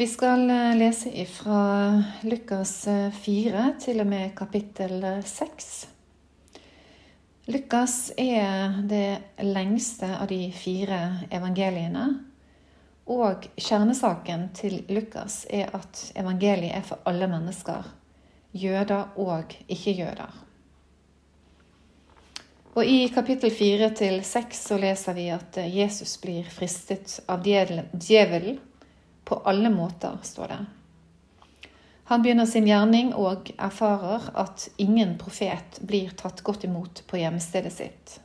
[0.00, 2.88] Vi skal eh, lese ifra Lukas
[3.22, 5.66] 4 eh, til og med kapittel 6.
[7.52, 12.06] Lukas er det lengste av de fire evangeliene.
[13.12, 17.92] Og kjernesaken til Lukas er at evangeliet er for alle mennesker.
[18.56, 20.40] Jøder og ikke-jøder.
[22.72, 28.64] Og I kapittel 4 til 6 så leser vi at Jesus blir fristet av djevelen
[29.30, 30.58] på alle måter, står det.
[32.10, 37.70] Han begynner sin gjerning og erfarer at ingen profet blir tatt godt imot på hjemstedet
[37.70, 38.16] sitt.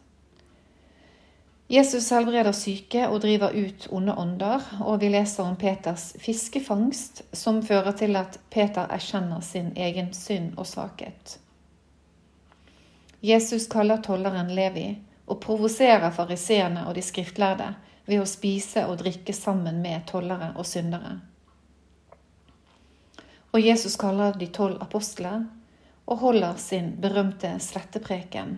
[1.70, 7.62] Jesus helbreder syke og driver ut onde ånder, og vi leser om Peters fiskefangst, som
[7.62, 11.38] fører til at Peter erkjenner sin egen synd og svakhet.
[13.22, 14.96] Jesus kaller tolleren Levi
[15.30, 20.68] og provoserer fariseerne og de skriftlærde ved å spise og drikke sammen med tollere og
[20.70, 21.18] syndere.
[23.56, 25.46] Og Jesus kaller de tolv apostler
[26.06, 28.58] og holder sin berømte slettepreken.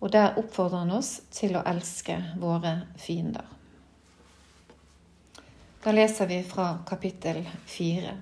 [0.00, 3.44] Og der oppfordrer han oss til å elske våre fiender.
[5.84, 8.16] Da leser vi fra kapittel fire.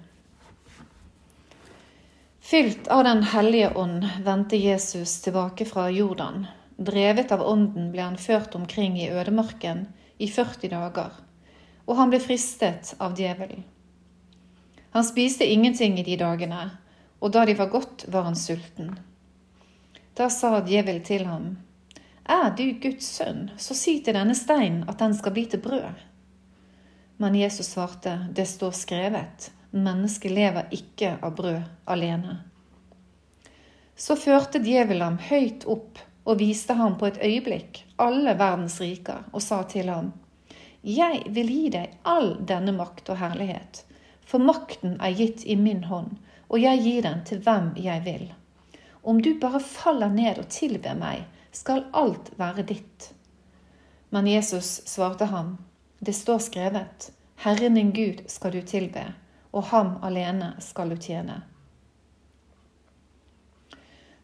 [2.42, 6.46] Fylt av Den hellige ånd vendte Jesus tilbake fra Jordan.
[6.76, 9.86] Drevet av ånden ble han ført omkring i ødemarken
[10.18, 11.12] i 40 dager,
[11.86, 13.64] og han ble fristet av djevelen.
[14.92, 16.68] Han spiste ingenting i de dagene,
[17.20, 18.92] og da de var gått, var han sulten.
[20.14, 21.58] Da sa djevelen til ham,
[22.24, 25.96] Er du Guds sønn, så si til denne steinen at den skal bli til brød.
[27.16, 32.38] Men Jesus svarte, Det står skrevet, mennesket lever ikke av brød alene.
[33.96, 39.24] Så førte djevelen ham høyt opp og viste ham på et øyeblikk alle verdens riker
[39.32, 40.12] og sa til ham,
[40.82, 43.84] Jeg vil gi deg all denne makt og herlighet,
[44.26, 46.16] for makten er gitt i min hånd,
[46.50, 48.32] og jeg gir den til hvem jeg vil.
[49.02, 53.12] Om du bare faller ned og tilber meg, skal alt være ditt.
[54.10, 55.58] Men Jesus svarte ham,
[56.00, 59.04] det står skrevet, Herren din Gud skal du tilbe,
[59.52, 61.42] og ham alene skal du tjene.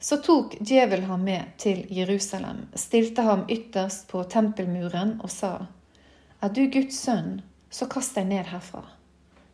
[0.00, 5.66] Så tok djevel ham med til Jerusalem, stilte ham ytterst på tempelmuren og sa,
[6.42, 8.84] Er du Guds sønn, så kast deg ned herfra.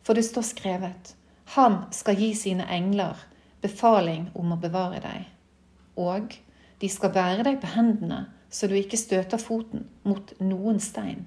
[0.05, 1.15] For det står skrevet,
[1.57, 3.17] Han skal gi sine engler
[3.61, 5.25] befaling om å bevare deg.
[5.97, 6.37] Og
[6.81, 11.25] de skal bære deg på hendene, så du ikke støter foten mot noen stein.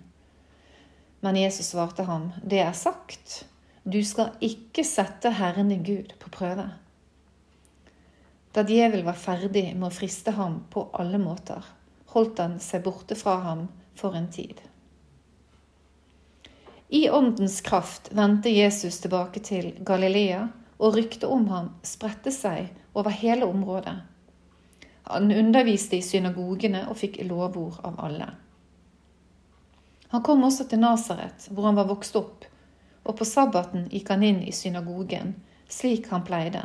[1.21, 3.47] Men Jesus svarte ham, Det er sagt,
[3.83, 6.71] du skal ikke sette Herren din Gud på prøve.
[8.53, 11.65] Da djevel var ferdig med å friste ham på alle måter,
[12.15, 13.67] holdt han seg borte fra ham
[13.99, 14.61] for en tid.
[16.89, 20.47] I åndens kraft vendte Jesus tilbake til Galilea,
[20.79, 23.97] og ryktet om ham spredte seg over hele området.
[25.11, 28.31] Han underviste i synagogene og fikk lovord av alle.
[30.09, 32.47] Han kom også til Nasaret, hvor han var vokst opp,
[33.05, 35.35] og på sabbaten gikk han inn i synagogen,
[35.69, 36.63] slik han pleide.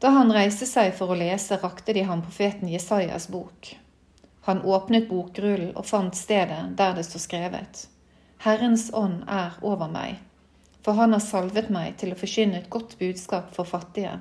[0.00, 3.74] Da han reiste seg for å lese, rakte de ham profeten Jesajas bok.
[4.44, 7.86] Han åpnet bokrullen og fant stedet der det står skrevet.
[8.44, 10.18] Herrens ånd er over meg,
[10.84, 14.18] for han har salvet meg til å forkynne et godt budskap for fattige.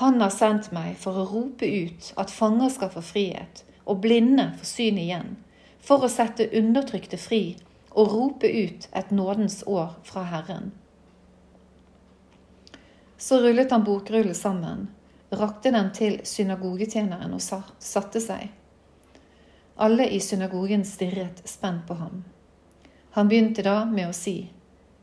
[0.00, 4.48] Han har sendt meg for å rope ut at fanger skal få frihet, og blinde
[4.58, 5.36] få syn igjen,
[5.78, 7.44] for å sette undertrykte fri
[7.94, 10.72] og rope ut et nådens år fra Herren.
[13.24, 14.88] Så rullet han bokrullen sammen,
[15.30, 17.40] rakte den til synagogetjeneren og
[17.80, 18.50] satte seg.
[19.80, 22.18] Alle i synagogen stirret spent på ham.
[23.16, 24.50] Han begynte da med å si,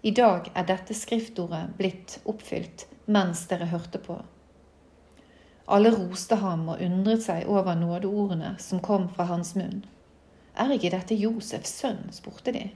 [0.05, 4.19] I dag er dette skriftordet blitt oppfylt mens dere hørte på.
[5.65, 9.81] Alle roste ham og undret seg over nådeordene som kom fra hans munn.
[10.53, 12.05] Er ikke dette Josefs sønn?
[12.13, 12.67] spurte de.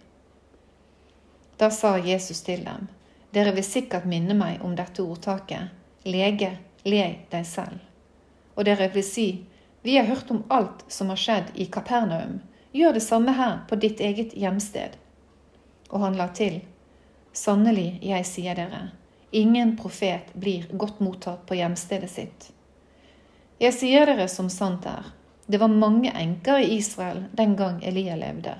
[1.62, 2.90] Da sa Jesus til dem,
[3.36, 6.54] dere vil sikkert minne meg om dette ordtaket Lege,
[6.88, 7.82] le deg selv.
[8.56, 9.30] Og dere vil si
[9.84, 12.40] Vi har hørt om alt som har skjedd i Kapernaum.
[12.72, 14.96] Gjør det samme her på ditt eget hjemsted.
[15.90, 16.62] Og han la til
[17.36, 18.80] Sannelig, jeg sier dere,
[19.32, 22.48] ingen profet blir godt mottatt på hjemstedet sitt.
[23.60, 25.10] Jeg sier dere som sant er,
[25.46, 28.56] det var mange enker i Israel den gang Elia levde,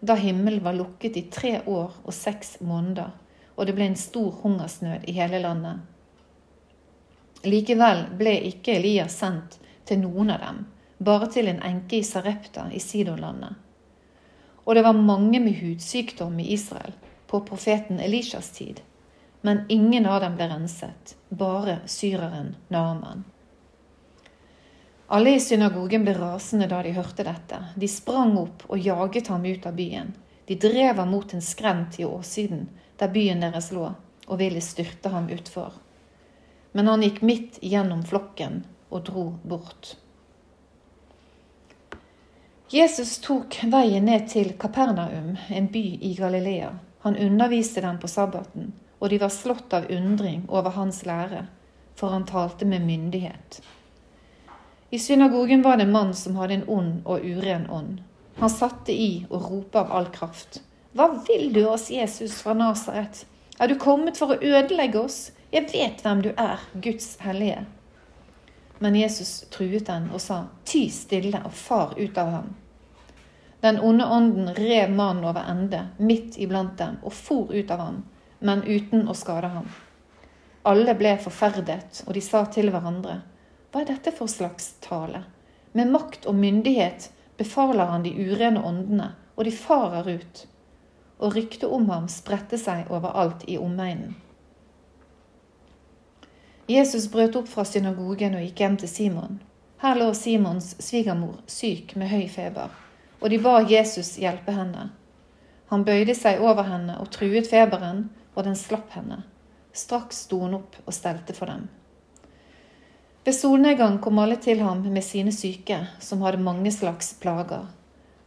[0.00, 3.12] da himmelen var lukket i tre år og seks måneder
[3.56, 5.82] og det ble en stor hungersnød i hele landet.
[7.44, 10.62] Likevel ble ikke Elias sendt til noen av dem,
[10.98, 13.52] bare til en enke i Sarepta i Sidonlandet.
[14.64, 16.94] Og det var mange med hudsykdom i Israel,
[17.28, 18.80] på profeten Elishas tid,
[19.44, 23.24] men ingen av dem ble renset, bare syreren Naaman.
[25.12, 27.58] Alle i synagogen ble rasende da de hørte dette.
[27.76, 30.14] De sprang opp og jaget ham ut av byen.
[30.48, 32.64] De drev ham mot en skrent i åssiden,
[32.98, 33.90] der byen deres lå,
[34.26, 35.74] og ville styrte ham utfor.
[36.72, 39.96] Men han gikk midt gjennom flokken og dro bort.
[42.74, 46.72] Jesus tok veien ned til Kapernaum, en by i Galilea.
[47.04, 51.44] Han underviste dem på sabbaten, og de var slått av undring over hans lære,
[51.94, 53.60] for han talte med myndighet.
[54.90, 58.02] I synagogen var det en mann som hadde en ond og uren ånd.
[58.42, 60.63] Han satte i og ropte av all kraft.
[60.94, 63.26] Hva vil du oss, Jesus fra Nasaret?
[63.58, 65.32] Er du kommet for å ødelegge oss?
[65.50, 67.64] Jeg vet hvem du er, Guds hellige.
[68.78, 72.54] Men Jesus truet den og sa, Ty stille og far ut av ham.
[73.66, 78.00] Den onde ånden rev mannen over ende, midt iblant dem, og for ut av ham,
[78.38, 79.66] men uten å skade ham.
[80.62, 83.18] Alle ble forferdet, og de sa til hverandre,
[83.74, 85.26] Hva er dette for slags tale?
[85.74, 90.46] Med makt og myndighet befaler han de urene åndene, og de farer ut.
[91.18, 94.16] Og ryktet om ham spredte seg overalt i omegnen.
[96.68, 99.38] Jesus brøt opp fra synagogen og gikk hjem til Simon.
[99.84, 102.72] Her lå Simons svigermor syk med høy feber,
[103.20, 104.88] og de ba Jesus hjelpe henne.
[105.68, 109.22] Han bøyde seg over henne og truet feberen, og den slapp henne.
[109.76, 111.68] Straks sto hun opp og stelte for dem.
[113.24, 117.66] Ved solnedgang kom alle til ham med sine syke, som hadde mange slags plager.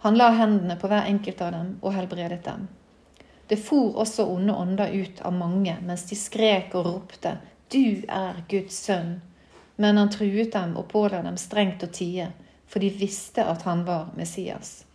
[0.08, 2.62] Han la hendene på hver enkelt av dem og helbredet dem.
[3.52, 7.34] Det for også onde ånder ut av mange mens de skrek og ropte
[7.68, 9.18] du er Guds sønn.
[9.76, 12.30] Men han truet dem og påla dem strengt å tie,
[12.72, 14.86] for de visste at han var Messias.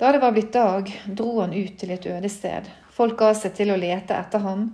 [0.00, 2.72] Da det var blitt dag, dro han ut til et øde sted.
[2.88, 4.70] Folk ga seg til å lete etter ham,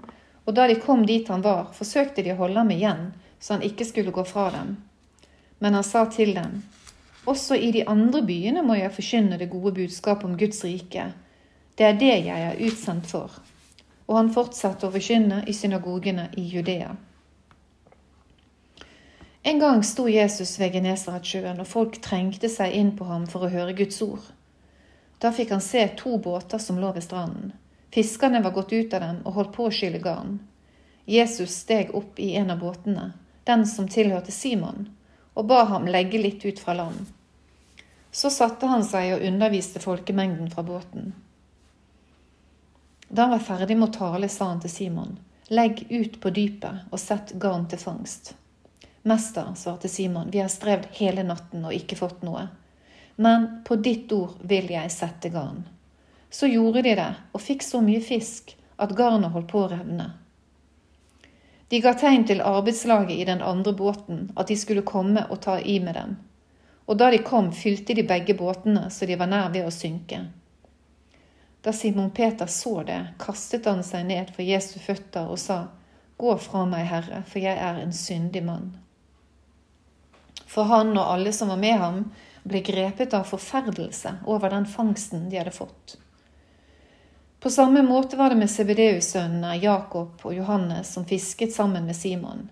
[0.46, 3.08] og da de kom dit han var, forsøkte de å holde ham igjen,
[3.42, 4.76] så han ikke skulle gå fra dem.
[5.58, 6.60] Men han sa til dem,
[7.26, 11.12] også i de andre byene må jeg forkynne det gode budskapet om Guds rike.
[11.76, 13.40] Det er det jeg er utsendt for
[14.10, 16.90] og han fortsatte å forkynne i synagogene i Judea.
[19.46, 23.52] En gang sto Jesus ved Genesaretsjøen, og folk trengte seg inn på ham for å
[23.52, 24.24] høre Guds ord.
[25.22, 27.54] Da fikk han se to båter som lå ved stranden.
[27.94, 30.40] Fiskerne var gått ut av dem og holdt på å skylle garn.
[31.06, 33.12] Jesus steg opp i en av båtene,
[33.46, 34.88] den som tilhørte Simon,
[35.34, 37.06] og ba ham legge litt ut fra land.
[38.10, 41.12] Så satte han seg og underviste folkemengden fra båten.
[43.08, 45.16] Da han var ferdig med å tale, sa han til Simon,
[45.50, 48.34] legg ut på dypet og sett garn til fangst.
[49.02, 52.46] Mester, svarte Simon, vi har strevd hele natten og ikke fått noe.
[53.16, 55.64] Men på ditt ord vil jeg sette garn.
[56.30, 60.10] Så gjorde de det, og fikk så mye fisk at garnet holdt på å revne.
[61.70, 65.60] De ga tegn til arbeidslaget i den andre båten at de skulle komme og ta
[65.60, 66.16] i med dem.
[66.90, 70.24] Og da de kom, fylte de begge båtene så de var nær ved å synke.
[71.62, 75.66] Da Simon Peter så det, kastet han seg ned for Jesu føtter og sa,
[76.20, 78.74] Gå fra meg, Herre, for jeg er en syndig mann.
[80.50, 82.02] For han og alle som var med ham,
[82.42, 86.00] ble grepet av forferdelse over den fangsten de hadde fått.
[87.40, 92.50] På samme måte var det med Sebedeus-sønnene Jakob og Johannes som fisket sammen med Simon.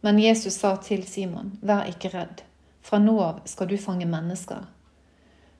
[0.00, 2.42] Men Jesus sa til Simon, vær ikke redd,
[2.84, 4.66] fra nå av skal du fange mennesker.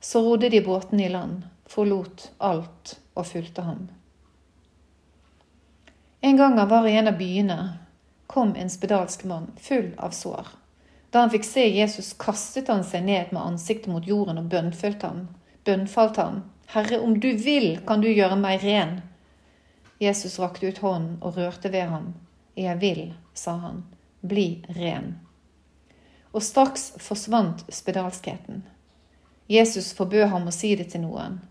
[0.01, 3.89] Så rodde de båten i land, forlot alt og fulgte ham.
[6.21, 7.61] En gang han var i en av byene,
[8.27, 10.53] kom en spedalsk mann full av sår.
[11.11, 15.03] Da han fikk se Jesus, kastet han seg ned med ansiktet mot jorden og bønnfalt
[15.09, 15.29] ham.
[15.65, 16.43] Bønnfalt ham.
[16.73, 18.95] Herre, om du vil, kan du gjøre meg ren.
[20.01, 22.07] Jesus rakte ut hånden og rørte ved ham.
[22.57, 23.03] Jeg vil,
[23.37, 23.83] sa han,
[24.25, 25.19] bli ren.
[26.33, 28.65] Og straks forsvant spedalskheten.
[29.53, 31.43] Jesus forbød ham å si det til noen.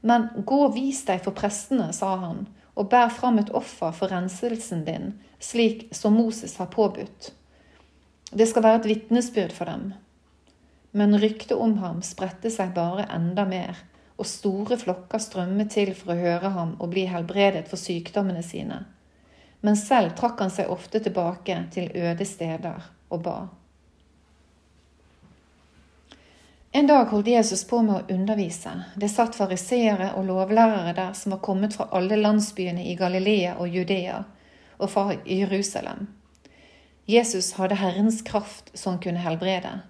[0.00, 4.08] Men gå og vis deg for prestene, sa han, og bær fram et offer for
[4.08, 7.34] renselsen din, slik som Moses har påbudt.
[8.32, 9.90] Det skal være et vitnesbyrd for dem.
[10.96, 13.76] Men ryktet om ham spredte seg bare enda mer,
[14.16, 18.82] og store flokker strømmet til for å høre ham og bli helbredet for sykdommene sine.
[19.62, 23.36] Men selv trakk han seg ofte tilbake til øde steder og ba.
[26.74, 28.70] En dag holdt Jesus på med å undervise.
[28.96, 33.68] Det satt fariseere og lovlærere der som var kommet fra alle landsbyene i Galilea og
[33.68, 34.22] Judea,
[34.78, 36.06] og fra Jerusalem.
[37.04, 39.82] Jesus hadde Herrens kraft så han kunne helbrede.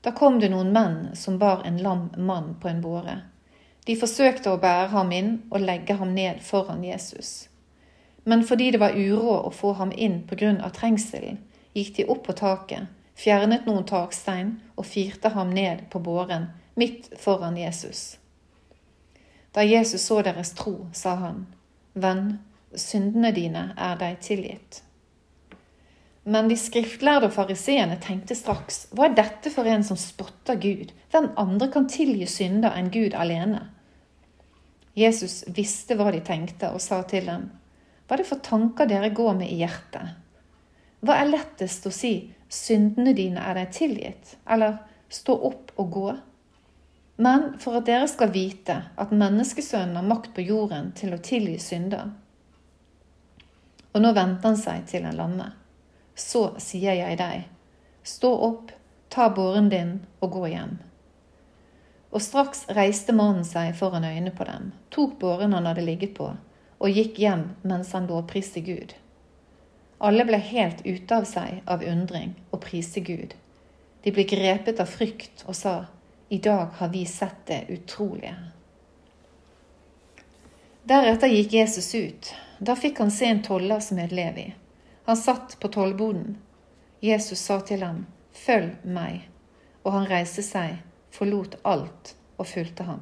[0.00, 3.20] Da kom det noen menn som bar en lam mann på en båre.
[3.84, 7.48] De forsøkte å bære ham inn og legge ham ned foran Jesus.
[8.24, 11.40] Men fordi det var uråd å få ham inn på grunn av trengselen,
[11.72, 17.10] gikk de opp på taket, fjernet noen takstein og firte ham ned på båren midt
[17.20, 18.18] foran Jesus.
[19.52, 21.46] Da Jesus så deres tro, sa han,
[21.92, 22.38] Venn,
[22.74, 24.82] syndene dine er deg tilgitt.
[26.24, 30.92] Men de skriftlærde og fariseerne tenkte straks, hva er dette for en som spotter Gud?
[31.12, 33.62] Hvem andre kan tilgi synder enn Gud alene?
[34.98, 37.48] Jesus visste hva de tenkte, og sa til dem,
[38.04, 40.16] hva er det for tanker dere går med i hjertet?
[41.00, 42.14] Hva er lettest å si,
[42.52, 46.08] syndene dine er deg tilgitt, eller stå opp og gå?
[47.20, 51.56] Men for at dere skal vite at menneskesønnen har makt på jorden til å tilgi
[51.62, 52.12] synder.
[53.94, 55.48] Og nå venter han seg til en lamme.
[56.20, 57.48] Så sier jeg deg,
[58.04, 58.72] stå opp,
[59.08, 60.76] ta båren din og gå hjem.
[62.10, 66.32] Og straks reiste mannen seg foran øynene på dem, tok båren han hadde ligget på,
[66.80, 68.92] og gikk hjem mens han lovpriste Gud.
[70.00, 73.34] Alle ble helt ute av seg av undring og priste Gud.
[74.04, 75.74] De ble grepet av frykt og sa,
[76.28, 78.36] I dag har vi sett det utrolige.
[80.88, 82.32] Deretter gikk Jesus ut.
[82.58, 84.50] Da fikk han se en toller som het Levi.
[85.10, 86.38] Han satt på tollboden.
[87.00, 89.24] Jesus sa til ham, Følg meg.
[89.82, 90.76] Og han reiste seg,
[91.10, 93.00] forlot alt og fulgte ham.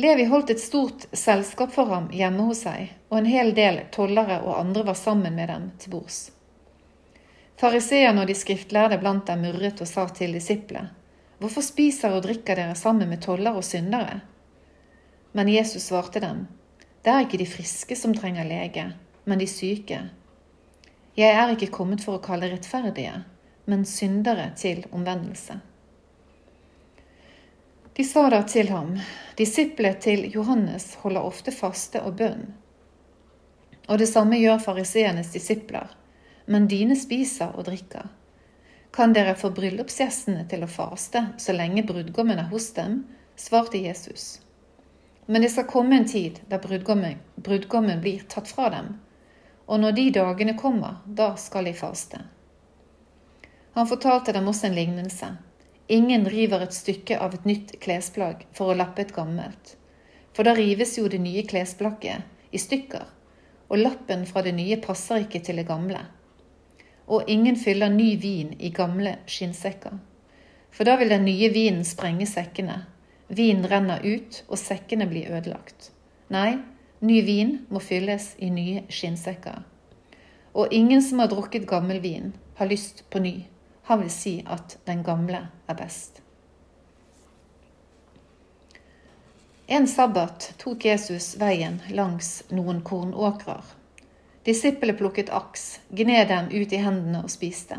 [0.00, 4.40] Levi holdt et stort selskap for ham hjemme hos seg, og en hel del tollere
[4.46, 6.22] og andre var sammen med dem til bords.
[7.60, 10.96] Fariseerne og de skriftlærde blant dem murret og sa til disiplene,
[11.44, 14.22] Hvorfor spiser og drikker dere sammen med tollere og syndere?
[15.36, 16.46] Men Jesus svarte dem,
[17.04, 20.00] Det er ikke de friske som trenger lege, men de syke.
[21.14, 23.20] Jeg er ikke kommet for å kalle rettferdige,
[23.70, 25.60] men syndere til omvendelse.
[27.94, 28.96] De sa da til ham,
[29.38, 32.48] disiplet til Johannes holder ofte faste og bønn.
[33.86, 35.92] Og det samme gjør fariseernes disipler,
[36.50, 38.08] men dine spiser og drikker.
[38.94, 43.04] Kan dere få bryllupsgjestene til å faste så lenge brudgommen er hos dem?
[43.38, 44.40] svarte Jesus.
[45.26, 48.96] Men det skal komme en tid da brudgommen, brudgommen blir tatt fra dem,
[49.66, 52.20] og når de dagene kommer, da skal de faste.
[53.74, 55.30] Han fortalte dem også en lignelse.
[55.88, 59.74] Ingen river et stykke av et nytt klesplagg for å lappe et gammelt.
[60.34, 63.04] For da rives jo det nye klesplagget i stykker,
[63.68, 66.00] og lappen fra det nye passer ikke til det gamle.
[67.06, 69.98] Og ingen fyller ny vin i gamle skinnsekker.
[70.74, 72.84] For da vil den nye vinen sprenge sekkene.
[73.28, 75.90] Vinen renner ut, og sekkene blir ødelagt.
[76.32, 76.58] Nei,
[77.04, 79.62] ny vin må fylles i nye skinnsekker.
[80.54, 83.34] Og ingen som har drukket gammel vin, har lyst på ny.
[83.90, 86.22] Han vil si at den gamle er best.
[89.66, 93.64] En sabbat tok Jesus veien langs noen kornåkrer.
[94.44, 97.78] Disiplene plukket aks, gned dem ut i hendene og spiste.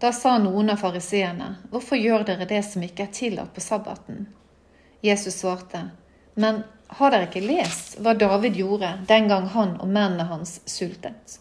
[0.00, 4.24] Da sa noen av fariseerne, hvorfor gjør dere det som ikke er tillatt på sabbaten?
[5.04, 5.90] Jesus svarte,
[6.34, 6.64] men
[6.98, 11.38] har dere ikke lest hva David gjorde den gang han og mennene hans sultet?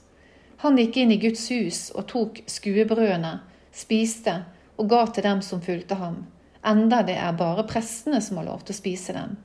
[0.63, 3.39] Han gikk inn i Guds hus og tok skuebrødene,
[3.73, 4.43] spiste
[4.77, 6.23] og ga til dem som fulgte ham,
[6.65, 9.35] enda det er bare prestene som har lov til å spise dem.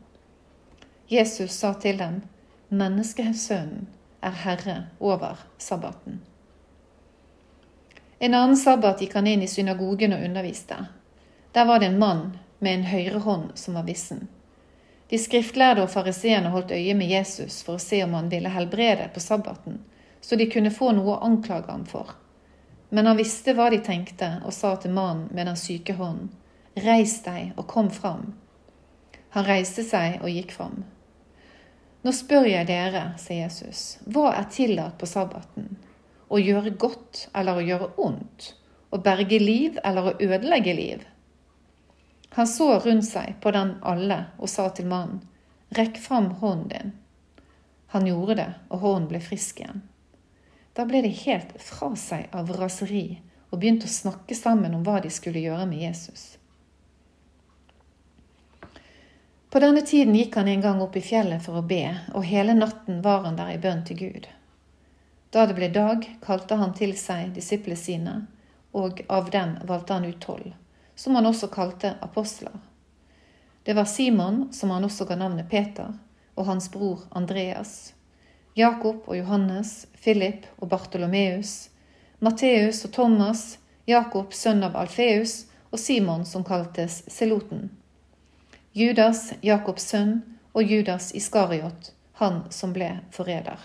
[1.08, 2.22] Jesus sa til dem,
[2.68, 3.86] Menneskesønnen
[4.26, 6.20] er herre over sabbaten.
[8.18, 10.78] En annen sabbat gikk han inn i synagogen og underviste.
[11.52, 12.24] Der var det en mann
[12.58, 14.26] med en høyre hånd som var vissen.
[15.10, 19.06] De skriftlærde og fariseerne holdt øye med Jesus for å se om han ville helbrede
[19.14, 19.78] på sabbaten,
[20.20, 22.16] så de kunne få noe å anklage ham for.
[22.90, 26.32] Men han visste hva de tenkte, og sa til mannen med den syke hånden,
[26.76, 28.34] Reis deg og kom fram.
[29.32, 30.82] Han reiste seg og gikk fram.
[32.04, 35.70] Nå spør jeg dere, sier Jesus, hva er tillatt på sabbaten?
[36.28, 38.50] Å gjøre godt eller å gjøre ondt?
[38.92, 41.06] Å berge liv eller å ødelegge liv?
[42.36, 45.22] Han så rundt seg på den alle og sa til mannen,
[45.76, 46.90] Rekk fram hånden din.
[47.86, 49.80] Han gjorde det, og hånden ble frisk igjen.
[50.76, 54.98] Da ble de helt fra seg av raseri og begynte å snakke sammen om hva
[55.00, 56.36] de skulle gjøre med Jesus.
[59.48, 62.52] På denne tiden gikk han en gang opp i fjellet for å be, og hele
[62.52, 64.28] natten var han der i bønn til Gud.
[65.32, 68.20] Da det ble dag, kalte han til seg disiplene sine,
[68.76, 70.52] og av dem valgte han ut tolv,
[70.96, 72.56] som han også kalte apostler.
[73.62, 75.94] Det var Simon, som han også ga navnet Peter,
[76.34, 77.94] og hans bror Andreas,
[78.54, 81.68] Jakob og Johannes, Philip og Bartolomeus,
[82.18, 87.68] Matteus og Thomas, Jakob sønn av Alfeus og Simon som kaltes Seloten.
[88.72, 90.22] Judas, Jakobs sønn,
[90.52, 93.60] og Judas Iskariot, han som ble forræder.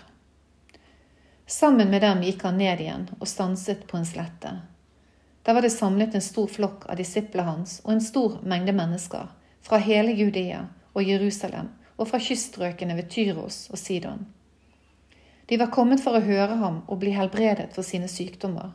[1.46, 4.52] Sammen med dem gikk han ned igjen og stanset på en slette.
[5.42, 9.30] Der var det samlet en stor flokk av disiplene hans og en stor mengde mennesker
[9.62, 14.26] fra hele Judea og Jerusalem og fra kyststrøkene ved Tyros og Sidon.
[15.50, 18.70] De var kommet for å høre ham og bli helbredet for sine sykdommer.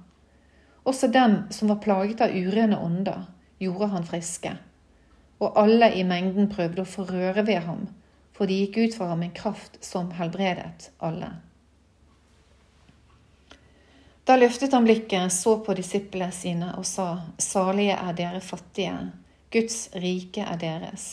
[0.87, 3.25] Også dem som var plaget av urene ånder,
[3.59, 4.53] gjorde han friske.
[5.39, 7.87] Og alle i mengden prøvde å få røre ved ham,
[8.35, 11.31] for de gikk ut fra ham en kraft som helbredet alle.
[14.27, 18.95] Da løftet han blikket, så på disiplene sine og sa, Salige er dere fattige,
[19.55, 21.03] Guds rike er deres.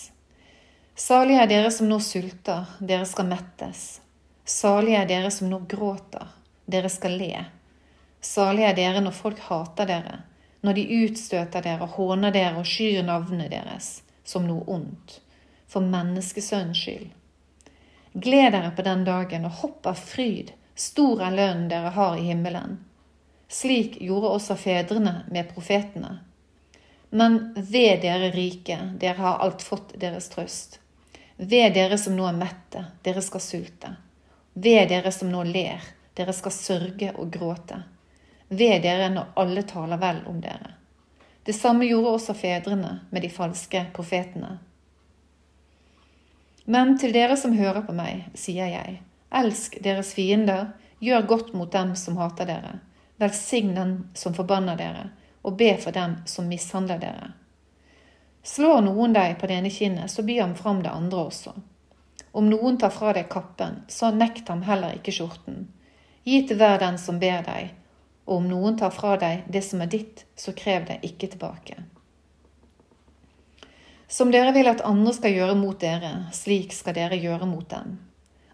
[0.99, 3.83] Salige er dere som nå sulter, dere skal mettes.
[4.44, 6.33] Salige er dere som nå gråter,
[6.66, 7.44] dere skal le.
[8.18, 10.16] Salige er dere når folk hater dere,
[10.66, 13.92] når de utstøter dere, håner dere og skyr navnet deres
[14.26, 15.21] som noe ondt,
[15.71, 17.14] for menneskesønnens skyld.
[18.26, 22.26] Gled dere på den dagen og hopp av fryd, stor er lønnen dere har i
[22.33, 22.75] himmelen
[23.54, 26.18] slik gjorde også fedrene med profetene.
[27.11, 30.80] Men ved dere rike, dere har alt fått deres trøst.
[31.37, 33.92] Ved dere som nå er mette, dere skal sulte.
[34.54, 35.82] Ved dere som nå ler,
[36.18, 37.78] dere skal sørge og gråte.
[38.49, 40.73] Ved dere når alle taler vel om dere.
[41.46, 44.56] Det samme gjorde også fedrene med de falske profetene.
[46.64, 48.99] Men til dere som hører på meg, sier jeg,
[49.30, 52.75] elsk deres fiender, gjør godt mot dem som hater dere.
[53.16, 55.09] Velsign den som forbanner dere,
[55.42, 57.30] og be for dem som mishandler dere.
[58.44, 61.54] Slår noen deg på det ene kinnet, så by ham fram det andre også.
[62.35, 65.68] Om noen tar fra deg kappen, så nekt ham heller ikke skjorten.
[66.25, 67.71] Gi til hver den som ber deg,
[68.26, 71.78] og om noen tar fra deg det som er ditt, så krev det ikke tilbake.
[74.09, 77.97] Som dere vil at andre skal gjøre mot dere, slik skal dere gjøre mot dem.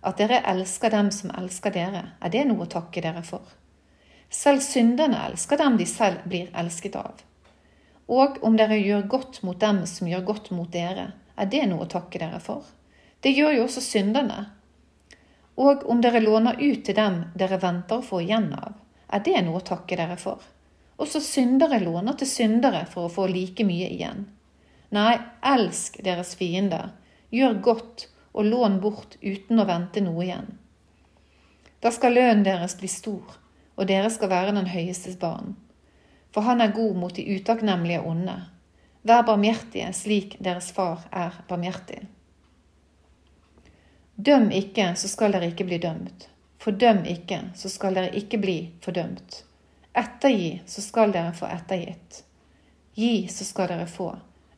[0.06, 3.44] At dere elsker dem som elsker dere, er det noe å takke dere for.
[4.30, 7.18] Selv synderne elsker dem de selv blir elsket av.
[8.10, 11.86] Og om dere gjør godt mot dem som gjør godt mot dere, er det noe
[11.86, 12.62] å takke dere for?
[13.22, 14.44] Det gjør jo også synderne.
[15.58, 18.78] Og om dere låner ut til dem dere venter å få igjen av,
[19.10, 20.42] er det noe å takke dere for?
[21.00, 24.28] Også syndere låner til syndere for å få like mye igjen.
[24.94, 26.92] Nei, elsk deres fiender,
[27.34, 30.50] gjør godt og lån bort uten å vente noe igjen.
[31.80, 33.38] Da skal lønnen deres bli stor,
[33.80, 35.54] og dere skal være den høyestes barn.
[36.30, 38.36] For han er god mot de utakknemlige onde.
[39.02, 42.02] Vær barmhjertige slik deres far er barmhjertig.
[44.20, 46.26] Døm ikke, så skal dere ikke bli dømt.
[46.60, 49.44] Fordøm ikke, så skal dere ikke bli fordømt.
[49.96, 52.20] Ettergi, så skal dere få ettergitt.
[52.94, 54.10] Gi, så skal dere få.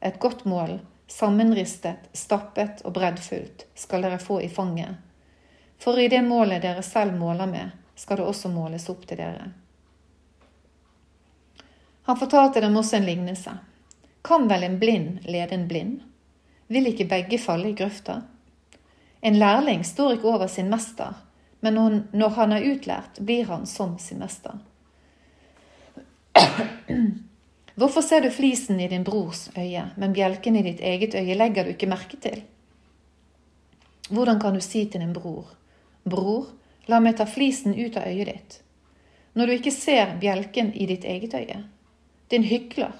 [0.03, 4.99] Et godt mål, sammenristet, stappet og breddfullt, skal dere få i fanget.
[5.79, 7.71] For i det målet dere selv måler med,
[8.03, 9.53] skal det også måles opp til dere.
[12.11, 13.53] Han fortalte dem også en lignelse.
[14.27, 16.01] Kan vel en blind lede en blind?
[16.67, 18.23] Vil ikke begge falle i grøfta?
[19.23, 21.15] En lærling står ikke over sin mester,
[21.63, 21.79] men
[22.11, 24.59] når han er utlært, blir han som sin mester.
[27.79, 31.65] Hvorfor ser du flisen i din brors øye, men bjelken i ditt eget øye legger
[31.65, 32.43] du ikke merke til?
[34.11, 35.47] Hvordan kan du si til din bror,
[36.03, 36.51] Bror,
[36.91, 38.59] La meg ta flisen ut av øyet ditt.
[39.35, 41.63] Når du ikke ser bjelken i ditt eget øye.
[42.31, 42.93] Din hykler,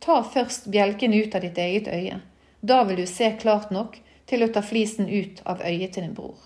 [0.00, 2.20] ta først bjelken ut av ditt eget øye.
[2.60, 6.14] Da vil du se klart nok til å ta flisen ut av øyet til din
[6.14, 6.38] bror.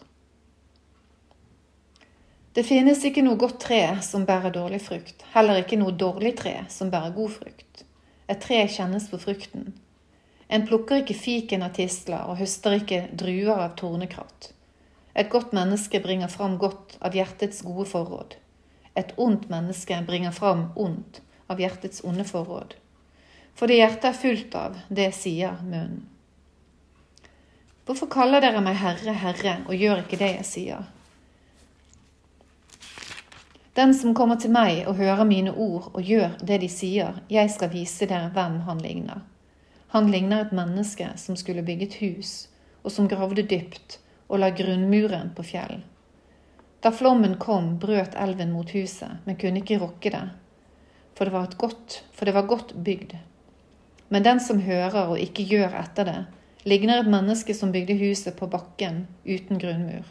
[2.53, 6.59] Det finnes ikke noe godt tre som bærer dårlig frukt, heller ikke noe dårlig tre
[6.69, 7.85] som bærer god frukt.
[8.29, 9.73] Et tre kjennes på frukten.
[10.53, 14.53] En plukker ikke fiken av tistler og høster ikke druer av tornekratt.
[15.15, 18.39] Et godt menneske bringer fram godt av hjertets gode forråd.
[18.97, 21.21] Et ondt menneske bringer fram ondt
[21.53, 22.75] av hjertets onde forråd.
[23.55, 26.09] For det hjertet er fullt av, det sier munnen.
[27.85, 30.85] Hvorfor kaller dere meg Herre, Herre, og gjør ikke det jeg sier?
[33.77, 37.51] Den som kommer til meg og hører mine ord og gjør det de sier, jeg
[37.51, 39.25] skal vise dere hvem han ligner.
[39.93, 42.33] Han ligner et menneske som skulle bygge et hus,
[42.85, 43.99] og som gravde dypt
[44.33, 45.83] og la grunnmuren på fjell.
[46.83, 50.23] Da flommen kom, brøt elven mot huset, men kunne ikke rokke det,
[51.15, 53.13] for det var, godt, for det var godt bygd.
[54.09, 56.19] Men den som hører og ikke gjør etter det,
[56.65, 60.09] ligner et menneske som bygde huset på bakken uten grunnmur.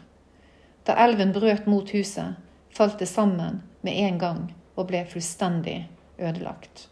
[0.86, 2.38] Da elven brøt mot huset,
[2.70, 4.40] falt det sammen med en gang
[4.76, 5.82] og ble fullstendig
[6.18, 6.91] ødelagt.